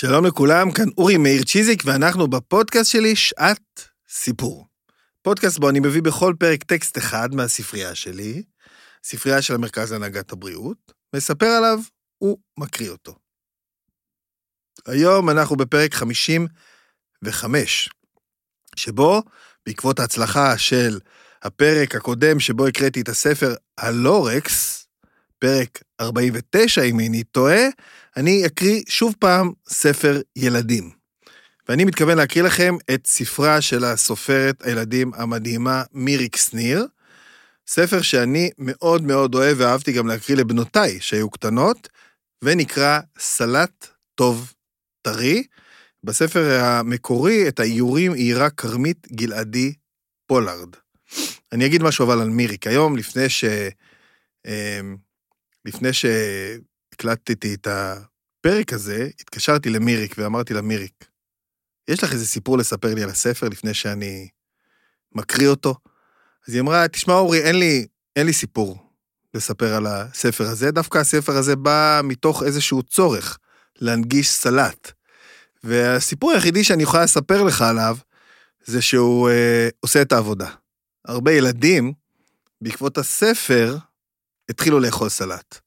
[0.00, 4.66] שלום לכולם, כאן אורי מאיר צ'יזיק, ואנחנו בפודקאסט שלי שעת סיפור.
[5.22, 8.42] פודקאסט בו אני מביא בכל פרק טקסט אחד מהספרייה שלי,
[9.04, 11.78] ספרייה של המרכז להנהגת הבריאות, מספר עליו
[12.22, 13.14] ומקריא אותו.
[14.86, 17.88] היום אנחנו בפרק 55,
[18.76, 19.22] שבו,
[19.66, 20.98] בעקבות ההצלחה של
[21.42, 24.86] הפרק הקודם שבו הקראתי את הספר הלורקס,
[25.38, 27.62] פרק 49 אם איני טועה,
[28.18, 30.90] אני אקריא שוב פעם ספר ילדים.
[31.68, 36.86] ואני מתכוון להקריא לכם את ספרה של הסופרת הילדים המדהימה מיריק שניר,
[37.66, 41.88] ספר שאני מאוד מאוד אוהב ואהבתי גם להקריא לבנותיי שהיו קטנות,
[42.44, 44.52] ונקרא סלט טוב
[45.02, 45.42] טרי.
[46.04, 49.72] בספר המקורי את האיורים איירה כרמית גלעדי
[50.26, 50.76] פולארד.
[51.52, 52.66] אני אגיד משהו אבל על מיריק.
[52.66, 53.44] היום, לפני ש...
[54.46, 54.96] אמ,
[55.64, 55.92] לפני
[57.02, 61.04] שהקלטתי את הפרק הזה, התקשרתי למיריק ואמרתי לה, מיריק,
[61.88, 64.28] יש לך איזה סיפור לספר לי על הספר לפני שאני
[65.14, 65.74] מקריא אותו?
[66.48, 68.78] אז היא אמרה, תשמע, אורי, אין לי, אין לי סיפור
[69.34, 73.38] לספר על הספר הזה, דווקא הספר הזה בא מתוך איזשהו צורך
[73.80, 74.92] להנגיש סלט.
[75.64, 77.96] והסיפור היחידי שאני יכולה לספר לך עליו,
[78.64, 80.50] זה שהוא אה, עושה את העבודה.
[81.04, 81.92] הרבה ילדים,
[82.60, 83.76] בעקבות הספר,
[84.48, 85.60] התחילו לאכול סלט.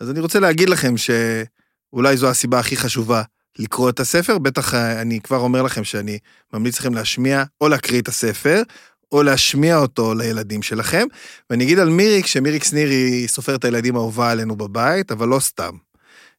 [0.00, 3.22] אז אני רוצה להגיד לכם שאולי זו הסיבה הכי חשובה
[3.58, 6.18] לקרוא את הספר, בטח אה, אני כבר אומר לכם שאני
[6.52, 8.62] ממליץ לכם להשמיע או להקריא את הספר,
[9.12, 11.06] או להשמיע אותו לילדים שלכם.
[11.50, 15.76] ואני אגיד על מיריק, שמיריק שניר היא סופרת הילדים האהובה עלינו בבית, אבל לא סתם.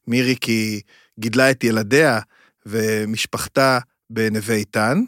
[0.06, 0.80] מיריק היא
[1.20, 2.20] גידלה את ילדיה
[2.66, 3.78] ומשפחתה
[4.10, 5.02] בנווה איתן,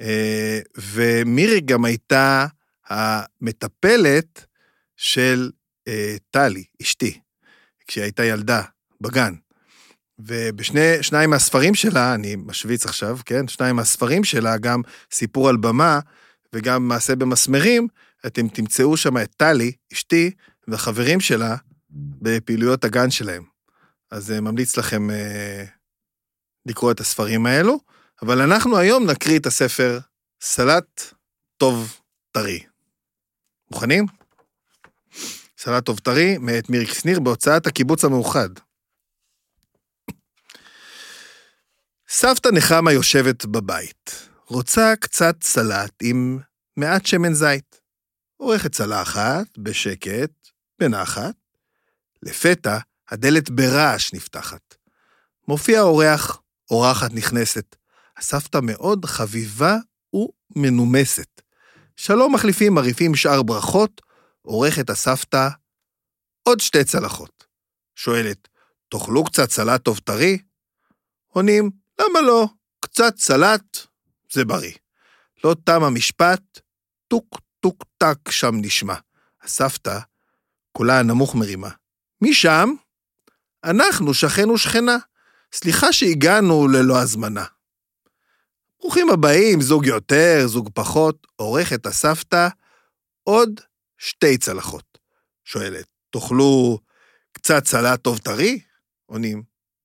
[0.00, 2.46] אה, ומיריק גם הייתה
[2.88, 4.46] המטפלת
[4.96, 5.50] של
[5.88, 7.20] אה, טלי, אשתי,
[7.86, 8.62] כשהיא הייתה ילדה,
[9.00, 9.34] בגן.
[10.18, 13.48] ובשני, שניים מהספרים שלה, אני משוויץ עכשיו, כן?
[13.48, 16.00] שניים מהספרים שלה, גם סיפור על במה
[16.54, 17.88] וגם מעשה במסמרים,
[18.26, 20.30] אתם תמצאו שם את טלי, אשתי,
[20.68, 21.56] והחברים שלה
[21.90, 23.42] בפעילויות הגן שלהם.
[24.10, 25.68] אז uh, ממליץ לכם uh,
[26.66, 27.80] לקרוא את הספרים האלו,
[28.22, 29.98] אבל אנחנו היום נקריא את הספר
[30.42, 31.02] סלט
[31.56, 32.00] טוב
[32.32, 32.60] טרי.
[33.70, 34.21] מוכנים?
[35.64, 38.48] סלט טוב טרי, מאת מיריק שניר, בהוצאת הקיבוץ המאוחד.
[42.08, 46.38] סבתא נחמה יושבת בבית, רוצה קצת סלט עם
[46.76, 47.80] מעט שמן זית.
[48.36, 50.30] עורכת צלחת, בשקט,
[50.78, 51.34] בנחת.
[52.22, 52.78] לפתע,
[53.10, 54.74] הדלת ברעש נפתחת.
[55.48, 56.40] מופיע אורח,
[56.70, 57.76] אורחת נכנסת.
[58.16, 59.76] הסבתא מאוד חביבה
[60.14, 61.42] ומנומסת.
[61.96, 64.11] שלום מחליפים מרעיפים שאר ברכות,
[64.42, 65.48] עורכת הסבתא
[66.42, 67.46] עוד שתי צלחות.
[67.96, 68.48] שואלת,
[68.88, 70.38] תאכלו קצת סלט טוב טרי?
[71.26, 71.70] עונים,
[72.00, 72.46] למה לא?
[72.80, 73.78] קצת סלט,
[74.32, 74.74] זה בריא.
[75.44, 76.60] לא תם המשפט,
[77.08, 78.94] טוק טוק טק שם נשמע.
[79.42, 79.98] הסבתא,
[80.72, 81.68] קולה הנמוך מרימה.
[82.20, 82.74] מי שם?
[83.64, 84.96] אנחנו, שכן ושכנה.
[85.52, 87.44] סליחה שהגענו ללא הזמנה.
[88.80, 92.48] ברוכים הבאים, זוג יותר, זוג פחות, עורכת הסבתא
[93.24, 93.60] עוד
[94.04, 94.98] שתי צלחות.
[95.44, 96.78] שואלת, תאכלו
[97.32, 98.60] קצת סלט טוב טרי?
[99.06, 99.42] עונים,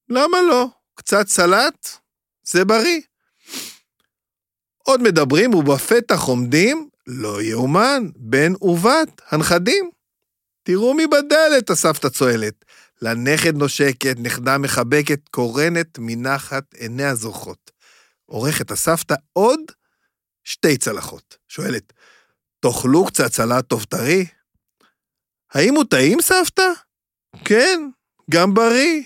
[0.09, 0.65] למה לא?
[0.95, 1.89] קצת סלט?
[2.43, 3.01] זה בריא.
[4.77, 9.89] עוד מדברים ובפתח עומדים, לא יאומן, בן ובת, הנכדים.
[10.63, 12.65] תראו מי בדלת, הסבתא צועלת.
[13.01, 17.71] לנכד נושקת, נכדה מחבקת, קורנת מנחת עיניה זוכות.
[18.25, 19.59] עורכת הסבתא עוד
[20.43, 21.37] שתי צלחות.
[21.47, 21.93] שואלת,
[22.59, 24.25] תאכלו קצת סלט טוב טרי?
[25.53, 26.71] האם הוא טעים, סבתא?
[27.45, 27.89] כן,
[28.31, 29.03] גם בריא.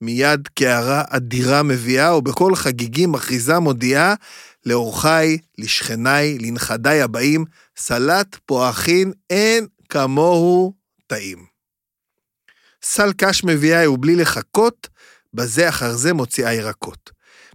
[0.00, 4.14] מיד קערה אדירה מביאה, ובקול חגיגי מכריזה מודיעה
[4.66, 7.44] לאורחיי, לשכניי, לנכדיי הבאים,
[7.76, 10.72] סלט פועחין אין כמוהו
[11.06, 11.46] טעים.
[12.82, 14.88] סל קש מביאה ובלי לחכות,
[15.34, 17.10] בזה אחר זה מוציאה ירקות.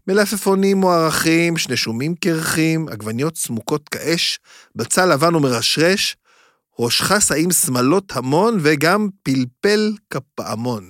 [0.07, 4.39] מלפפונים מוערכים, שני שומים קרחים, עגבניות סמוקות כאש,
[4.75, 6.17] בצל לבן ומרשרש,
[6.79, 10.89] ראשך שאים שמלות המון וגם פלפל כפעמון.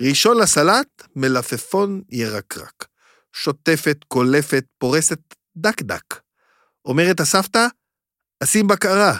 [0.00, 2.86] ראשון לסלט, מלפפון ירקרק.
[3.32, 5.20] שוטפת, קולפת, פורסת
[5.56, 6.20] דק דק.
[6.84, 7.66] אומרת הסבתא,
[8.42, 9.16] אשים בקרה.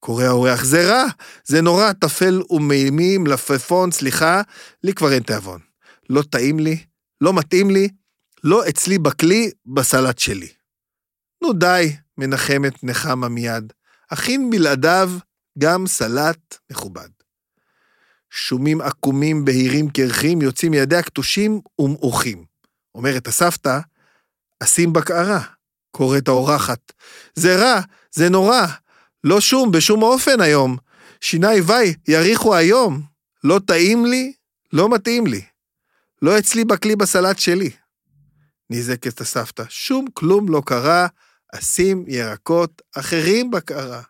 [0.00, 1.04] קורא האורח, זה רע,
[1.44, 4.42] זה נורא, טפל ומימי, מלפפון, סליחה,
[4.82, 5.60] לי כבר אין תיאבון.
[6.10, 6.84] לא טעים לי,
[7.20, 7.88] לא מתאים לי,
[8.44, 10.48] לא אצלי בכלי, בסלט שלי.
[11.42, 13.72] נו די, מנחמת נחמה מיד,
[14.10, 15.10] הכין בלעדיו
[15.58, 17.08] גם סלט מכובד.
[18.30, 22.44] שומים עקומים, בהירים קרחים, יוצאים מידיה כתושים ומעוכים.
[22.94, 23.78] אומרת הסבתא,
[24.62, 25.56] אשים בקערה.
[25.96, 26.92] קוראת האורחת,
[27.34, 27.80] זה רע,
[28.12, 28.66] זה נורא,
[29.24, 30.76] לא שום, בשום אופן היום.
[31.20, 33.02] שיני וי, יריחו היום.
[33.44, 34.32] לא טעים לי,
[34.72, 35.42] לא מתאים לי.
[36.22, 37.70] לא אצלי בכלי בסלט שלי.
[38.70, 41.06] נזעקת הסבתא, שום כלום לא קרה,
[41.54, 44.02] אשים ירקות אחרים בקערה.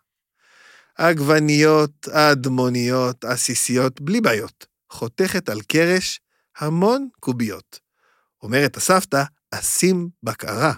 [0.97, 4.67] עגבניות, האדמוניות, עסיסיות, בלי בעיות.
[4.91, 6.21] חותכת על קרש
[6.57, 7.81] המון קוביות.
[8.43, 10.73] אומרת הסבתא, אשים בקערה.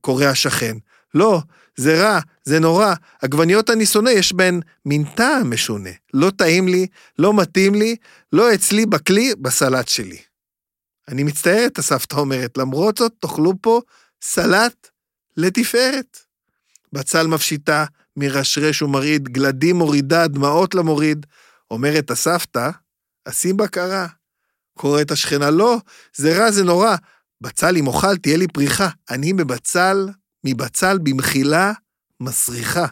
[0.00, 0.76] קורא השכן,
[1.14, 1.40] לא,
[1.76, 5.90] זה רע, זה נורא, עגבניות אני שונא, יש בהן מין טעם משונה.
[6.14, 6.86] לא טעים לי,
[7.18, 7.96] לא מתאים לי,
[8.32, 10.18] לא אצלי בכלי, בסלט שלי.
[11.08, 13.80] אני מצטערת, הסבתא אומרת, למרות זאת, תאכלו פה
[14.22, 14.88] סלט
[15.36, 16.18] לתפארת.
[16.92, 17.84] בצל מפשיטה,
[18.16, 21.26] מרשרש ומרעיד, גלדים מורידה, דמעות למוריד.
[21.70, 22.70] אומרת הסבתא,
[23.24, 24.06] אשים בקרה.
[24.74, 25.76] קוראת השכנה, לא,
[26.16, 26.96] זה רע, זה נורא.
[27.40, 28.88] בצל אם אוכל, תהיה לי פריחה.
[29.10, 30.08] אני מבצל,
[30.44, 31.72] מבצל במחילה
[32.20, 32.86] מסריחה.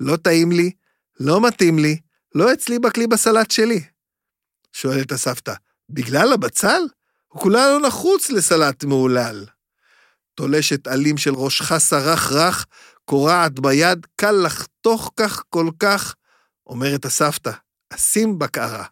[0.00, 0.70] לא טעים לי,
[1.20, 2.00] לא מתאים לי,
[2.34, 3.84] לא אצלי בכלי בסלט שלי.
[4.72, 5.54] שואלת הסבתא,
[5.90, 6.82] בגלל הבצל?
[7.28, 9.46] הוא כולה לא נחוץ לסלט מהולל.
[10.34, 12.66] תולשת עלים של ראש חסה רך רך,
[13.04, 16.14] קורעת ביד, קל לחתוך כך כל כך,
[16.66, 17.52] אומרת הסבתא,
[17.90, 18.84] אשים בקערה.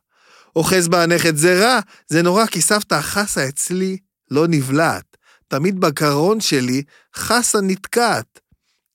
[0.57, 3.99] אוחז בה הנכד, זה רע, זה נורא, כי סבתא החסה אצלי
[4.31, 5.17] לא נבלעת.
[5.49, 6.83] תמיד בקרון שלי
[7.17, 8.41] חסה נתקעת.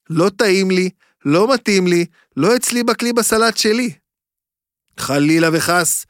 [0.09, 0.89] לא טעים לי,
[1.25, 2.06] לא מתאים לי,
[2.38, 3.94] לא אצלי בכלי בסלט שלי.
[5.00, 6.06] חלילה וחס,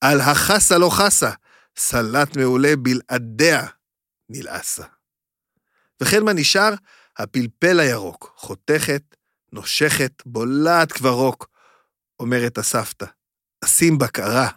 [0.00, 1.30] על החסה לא חסה,
[1.78, 3.66] סלט מעולה בלעדיה
[4.28, 4.84] נלעסה.
[6.00, 6.74] וכן מה נשאר?
[7.18, 9.02] הפלפל הירוק, חותכת,
[9.52, 11.48] נושכת, בולעת כבר רוק,
[12.20, 13.06] אומרת הסבתא.
[13.64, 14.48] אשים בקרה.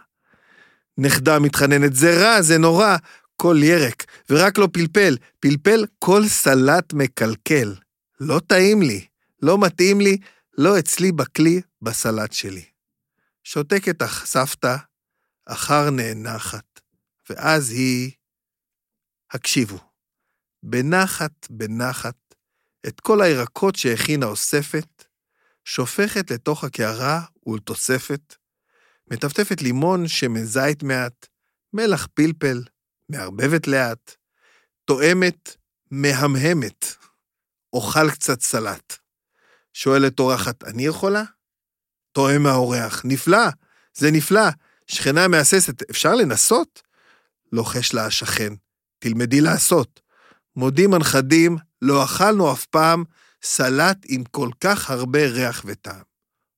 [0.97, 2.97] נכדה מתחננת, זה רע, זה נורא,
[3.41, 7.75] כל ירק, ורק לא פלפל, פלפל כל סלט מקלקל.
[8.19, 9.05] לא טעים לי,
[9.41, 10.17] לא מתאים לי,
[10.57, 12.65] לא אצלי בכלי, בסלט שלי.
[13.43, 14.75] שותקת הסבתא,
[15.45, 16.79] אחר נאנחת,
[17.29, 18.11] ואז היא...
[19.31, 19.79] הקשיבו,
[20.63, 22.35] בנחת בנחת,
[22.87, 25.03] את כל הירקות שהכינה אוספת,
[25.65, 28.35] שופכת לתוך הקערה ולתוספת,
[29.11, 31.27] מטפטפת לימון, שמן זית מעט,
[31.73, 32.63] מלח פלפל,
[33.09, 34.15] מערבבת לאט,
[34.85, 35.55] תואמת,
[35.91, 36.85] מהמהמת,
[37.73, 38.97] אוכל קצת סלט.
[39.73, 41.23] שואלת אורחת, אני יכולה?
[42.11, 43.47] תואם האורח, נפלא,
[43.93, 44.49] זה נפלא,
[44.87, 46.81] שכנה מהססת, אפשר לנסות?
[47.51, 48.53] לוחש לה השכן,
[48.99, 50.01] תלמדי לעשות.
[50.55, 53.03] מודים הנכדים, לא אכלנו אף פעם
[53.43, 56.03] סלט עם כל כך הרבה ריח וטעם.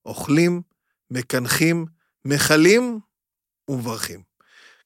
[0.06, 0.62] אוכלים,
[1.10, 1.86] מקנחים,
[2.24, 3.00] מכלים
[3.68, 4.31] ומברכים.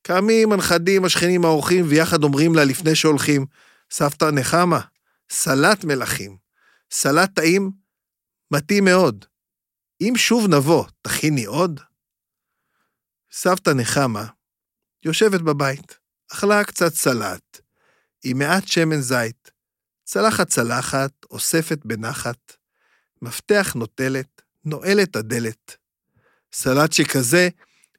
[0.06, 3.46] קמים הנכדים, השכנים, האורחים, ויחד אומרים לה לפני שהולכים,
[3.90, 4.80] סבתא נחמה,
[5.30, 6.36] סלט מלכים,
[6.90, 7.70] סלט טעים,
[8.50, 9.24] מתאים מאוד.
[10.00, 11.80] אם שוב נבוא, תכיני עוד?
[13.32, 14.26] סבתא נחמה
[15.04, 15.98] יושבת בבית,
[16.32, 17.60] אכלה קצת סלט,
[18.24, 19.50] עם מעט שמן זית,
[20.04, 22.56] צלחת צלחת, אוספת בנחת,
[23.22, 25.76] מפתח נוטלת, נועלת הדלת.
[26.52, 27.48] סלט שכזה,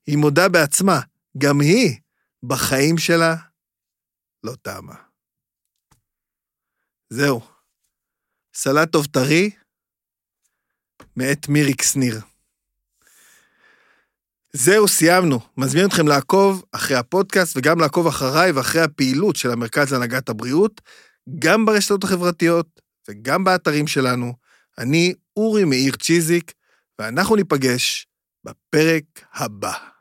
[0.07, 0.99] היא מודה בעצמה,
[1.37, 1.99] גם היא,
[2.43, 3.35] בחיים שלה,
[4.43, 4.95] לא טעמה.
[7.09, 7.41] זהו.
[8.53, 9.49] סלט טוב טרי,
[11.15, 12.21] מאת מיריק שניר.
[14.53, 15.39] זהו, סיימנו.
[15.57, 20.81] מזמין אתכם לעקוב אחרי הפודקאסט וגם לעקוב אחריי ואחרי הפעילות של המרכז להנהגת הבריאות,
[21.39, 24.33] גם ברשתות החברתיות וגם באתרים שלנו.
[24.77, 26.53] אני אורי מאיר צ'יזיק,
[26.99, 28.07] ואנחנו ניפגש
[28.43, 29.03] בפרק
[29.33, 29.96] הבא.